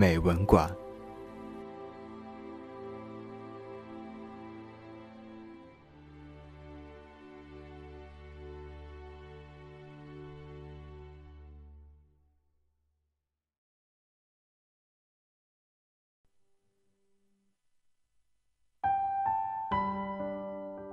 [0.00, 0.66] 美文馆》。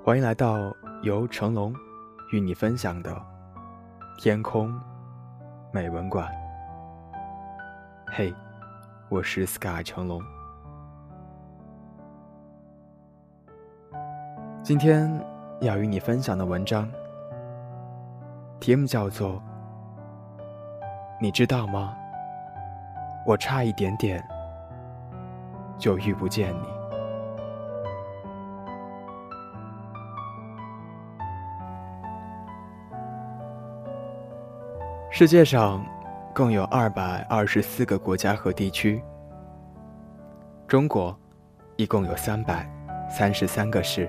[0.04, 1.74] 欢迎来到由成龙
[2.30, 3.10] 与你分享的
[4.22, 4.78] 《天空
[5.72, 6.30] 美文馆》。
[8.12, 8.30] 嘿，
[9.10, 10.22] 我是 Sky 成龙。
[14.62, 15.10] 今天
[15.62, 16.86] 要与你分享的文章
[18.60, 19.30] 题目叫做
[21.18, 21.96] 《你知道吗？
[23.24, 24.22] 我差一点点
[25.78, 26.66] 就遇不见你》。
[35.10, 35.82] 世界上
[36.38, 39.02] 共有二百二十四个国家和地区，
[40.68, 41.18] 中国
[41.74, 42.64] 一共有三百
[43.10, 44.08] 三十三个市，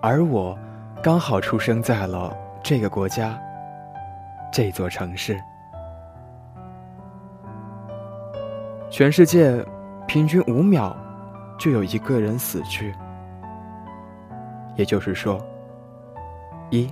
[0.00, 0.58] 而我
[1.02, 3.38] 刚好出生在了这个国家，
[4.50, 5.38] 这座城市。
[8.88, 9.62] 全世界
[10.06, 10.96] 平均五秒
[11.58, 12.94] 就有一个人死去，
[14.76, 15.38] 也就是说，
[16.70, 16.90] 一。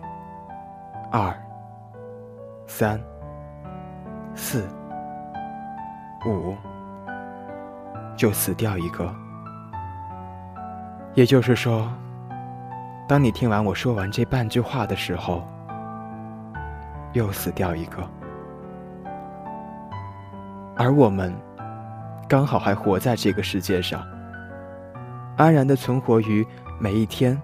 [1.10, 1.32] 二、
[2.66, 3.00] 三、
[4.34, 4.66] 四、
[6.26, 6.54] 五，
[8.16, 9.14] 就死掉一个。
[11.14, 11.90] 也就是说，
[13.08, 15.46] 当你听完我说完这半句话的时候，
[17.12, 18.02] 又死掉一个。
[20.76, 21.34] 而我们
[22.28, 24.04] 刚好还活在这个世界上，
[25.36, 26.46] 安然的存活于
[26.78, 27.40] 每一天，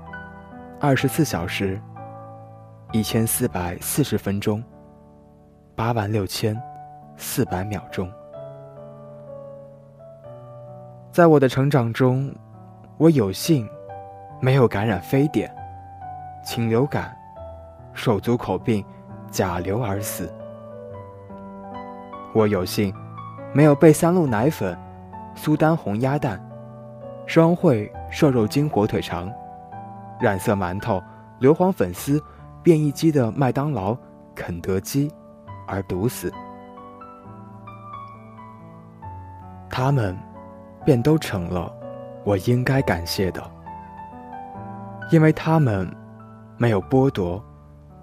[0.81, 1.81] 二十四小时。
[2.95, 4.63] 一千四百四十分钟，
[5.75, 6.61] 八万六千
[7.17, 8.11] 四百秒钟。
[11.11, 12.35] 在我的成长中，
[12.97, 13.69] 我有幸
[14.41, 15.55] 没有感染非典、
[16.45, 17.17] 禽流感、
[17.93, 18.85] 手足口病、
[19.31, 20.33] 甲流而死。
[22.35, 22.95] 我有幸
[23.53, 24.79] 没有被三鹿奶粉、
[25.35, 26.41] 苏丹红鸭蛋、
[27.27, 29.31] 双汇瘦肉精火腿肠、
[30.21, 31.03] 染色馒头、
[31.41, 32.23] 硫磺粉丝。
[32.65, 33.99] 变异鸡的麦当劳、
[34.37, 35.13] 肯德基，
[35.67, 36.33] 而毒死，
[39.71, 40.17] 他们
[40.85, 41.73] 便都成了
[42.25, 43.43] 我应该感谢的，
[45.11, 45.89] 因为他们
[46.57, 47.43] 没有剥夺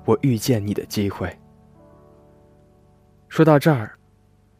[0.05, 1.33] 我遇见你的机会。
[3.27, 3.91] 说到这儿，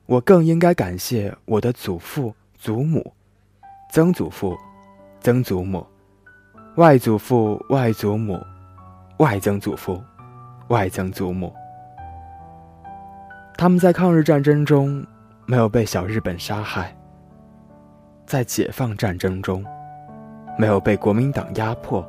[0.06, 3.14] 我更应该感谢我的祖父、祖母、
[3.92, 4.58] 曾祖父、
[5.20, 5.86] 曾祖母、
[6.76, 8.40] 外祖父、外祖母。
[9.18, 10.02] 外曾祖父、
[10.70, 11.54] 外曾祖母，
[13.60, 15.06] 他们在抗日战争中
[15.46, 16.96] 没有被小日本杀害，
[18.26, 19.62] 在解放战争中
[20.58, 22.02] 没有被国民党压迫，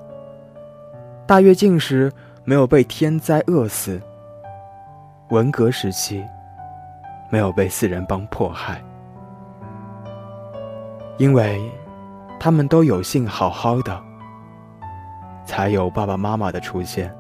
[1.27, 2.09] 大跃进时
[2.45, 4.01] 没有被天灾饿死，
[5.31, 6.25] 文革时期
[7.33, 8.81] 没有被四人帮迫害，
[11.19, 11.61] 因为
[12.39, 14.01] 他们都有幸好好的。
[15.45, 17.13] 才有爸爸妈妈的出现，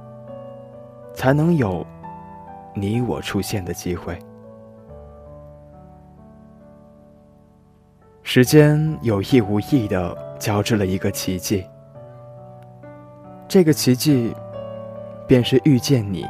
[1.14, 1.84] 才能有
[2.75, 4.19] 你我出现的机会。
[8.22, 11.66] 时间有意无意的交织了一个奇迹，
[13.49, 14.34] 这个奇迹
[15.26, 16.25] 便是遇见你。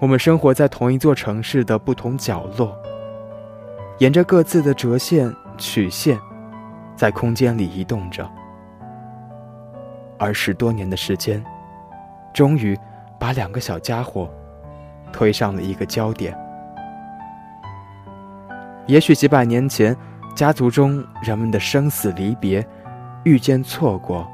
[0.00, 2.74] 我们生活在同一座城市的不同角落，
[3.98, 6.18] 沿着各自的折线曲线，
[6.96, 8.26] 在空间里移动着。
[10.16, 11.44] 而十多年的时间，
[12.32, 12.78] 终于
[13.18, 14.30] 把两个小家伙
[15.12, 16.36] 推上了一个焦点。
[18.86, 19.96] 也许几百年前，
[20.34, 22.66] 家族中人们的生死离别、
[23.24, 24.26] 遇见错过、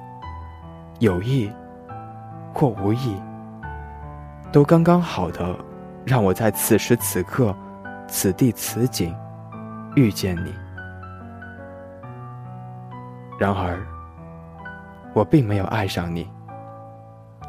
[0.98, 1.50] 有意
[2.52, 3.20] 或无意，
[4.52, 5.56] 都刚刚好的
[6.04, 7.56] 让我在此时此刻、
[8.06, 9.16] 此地此景
[9.96, 10.54] 遇见你。
[13.38, 13.78] 然而。
[15.16, 16.28] 我并没有爱上你，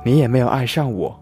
[0.04, 1.20] 你也没有爱上我。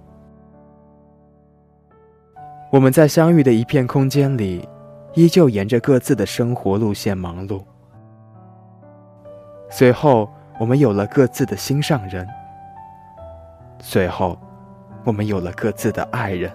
[2.73, 4.67] 我们在相遇的一片空间里，
[5.13, 7.63] 依旧沿着各自的生活路线忙碌。
[9.69, 10.27] 随后，
[10.59, 12.27] 我们有了各自的心上人。
[13.77, 14.35] 随后，
[15.03, 16.51] 我们有了各自的爱人。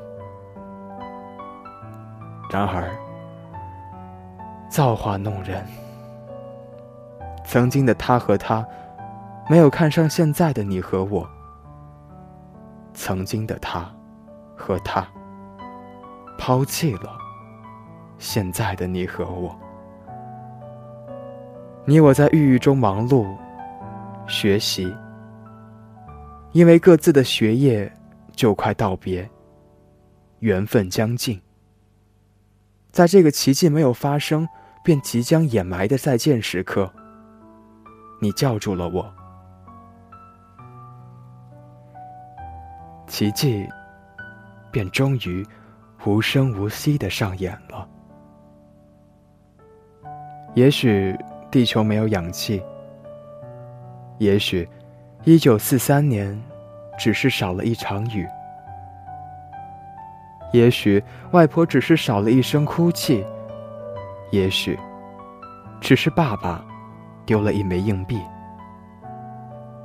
[2.50, 2.90] 然而，
[4.68, 5.64] 造化弄人，
[7.44, 8.66] 曾经的他和他，
[9.48, 11.24] 没有看上现在的你和我。
[12.92, 13.88] 曾经的他
[14.56, 15.06] 和他，
[16.48, 17.18] 抛弃了
[18.16, 19.54] 现在的你和我。
[21.84, 23.36] 你我在郁郁中忙碌，
[24.26, 24.90] 学习，
[26.52, 27.92] 因为各自的学业
[28.32, 29.28] 就快道别，
[30.38, 31.38] 缘分将尽。
[32.92, 34.48] 在这个奇迹没有发生
[34.82, 36.90] 便即将掩埋的再见时刻，
[38.22, 39.14] 你叫住了我，
[43.06, 43.68] 奇迹
[44.70, 45.46] 便终于
[46.04, 47.88] 无声无息的上演了。
[50.54, 51.16] 也许。
[51.50, 52.62] 地球没有氧气，
[54.18, 54.68] 也许，
[55.24, 56.38] 一九四三年，
[56.98, 58.26] 只是少了一场雨；
[60.52, 63.24] 也许外婆只是少了一声哭泣；
[64.30, 64.78] 也许，
[65.80, 66.62] 只是爸爸
[67.24, 68.20] 丢了一枚硬币，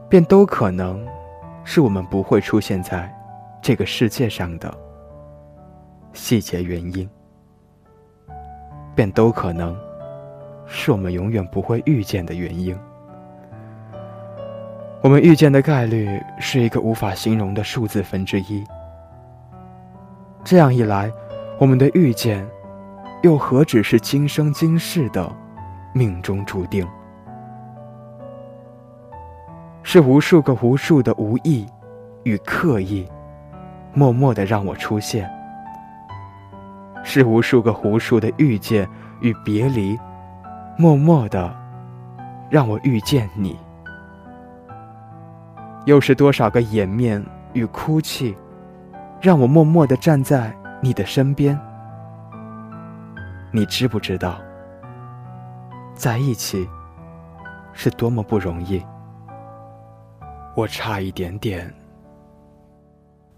[0.10, 1.02] 便都可能
[1.64, 3.10] 是我们不会出现在
[3.62, 4.78] 这个世界上的
[6.14, 7.10] 细节原因，
[8.96, 9.76] 便都可能。
[10.66, 12.76] 是我们永远不会遇见的原因。
[15.02, 18.64] 我们遇见的概率是一个无法形容的数字分之一。
[20.44, 21.12] 这样一来，
[21.60, 22.48] 我们的遇见，
[23.22, 25.30] 又何止是今生今世的
[25.94, 26.88] 命中注定？
[29.84, 31.68] 是无数个无数的无意
[32.24, 33.06] 与刻意，
[33.94, 35.30] 默默的让我出现。
[37.04, 38.90] 是无数个无数的遇见
[39.20, 40.00] 与别离。
[40.78, 41.56] 默默的，
[42.50, 43.56] 让我遇见你。
[45.86, 48.36] 又是多少个掩面与哭泣，
[49.22, 51.60] 让我默默的站在你的身边。
[53.52, 54.40] 你知不知道，
[55.94, 56.68] 在一起
[57.74, 58.84] 是多么不容易？
[60.56, 61.72] 我差一点点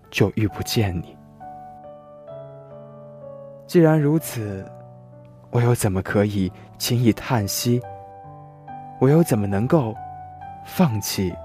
[0.09, 1.17] 就遇不见你。
[3.75, 4.65] 既然如此。
[5.51, 7.81] 我又怎么可以轻易叹息？
[9.01, 9.93] 我又怎么能够
[10.65, 11.35] 放弃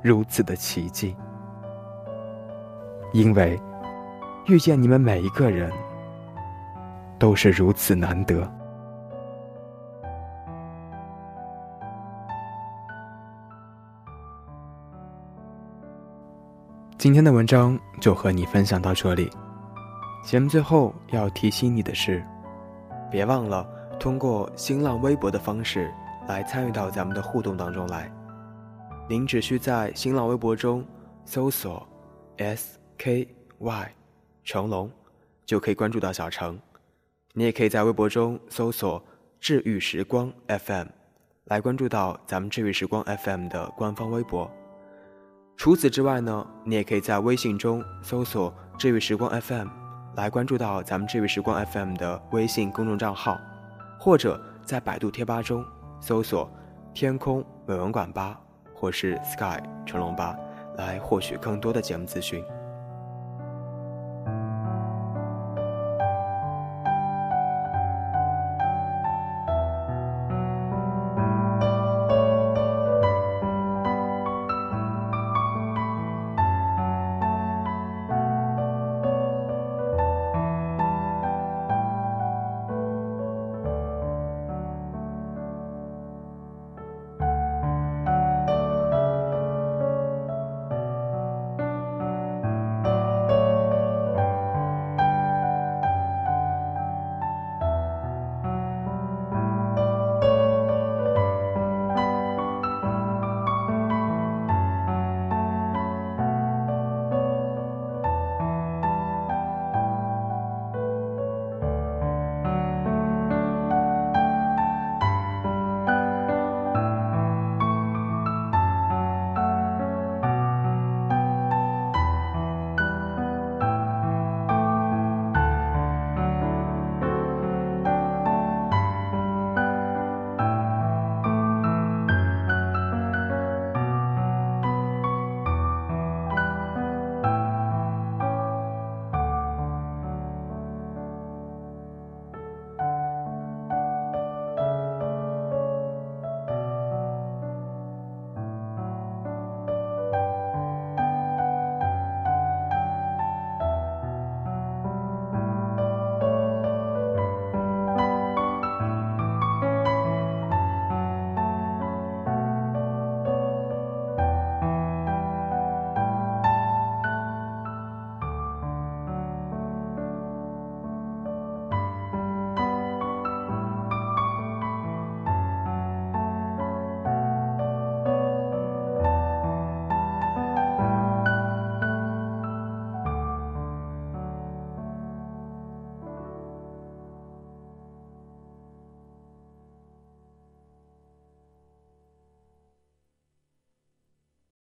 [0.00, 1.16] 如此的奇迹？
[3.12, 3.60] 因为
[4.46, 5.68] 遇见你们每一个人
[7.18, 8.48] 都是如此难得。
[16.96, 19.28] 今天的文章就和你分享到这里。
[20.22, 22.24] 节目最后要提醒你的是。
[23.10, 23.68] 别忘了
[23.98, 25.92] 通过新浪微博的方式
[26.28, 28.10] 来参与到咱们的互动当中来。
[29.08, 30.86] 您只需在新浪微博中
[31.24, 31.84] 搜索
[32.38, 33.88] “SKY
[34.44, 34.88] 成龙”，
[35.44, 36.56] 就可以关注到小程。
[37.32, 39.02] 你也可以在微博中搜索
[39.40, 40.86] “治愈时光 FM”，
[41.46, 44.48] 来关注到咱们治愈时光 FM 的官方微博。
[45.56, 49.79] 除此之外呢，你也可以在微信中搜索“治愈时光 FM”。
[50.16, 53.38] 来关注到咱们这位时光 FM 的微信公众账号，
[53.98, 55.64] 或者在百度贴吧中
[56.00, 56.50] 搜索
[56.92, 58.38] “天空美文馆吧”
[58.74, 60.36] 或是 “Sky 成龙吧”，
[60.76, 62.44] 来获取更多的节目资讯。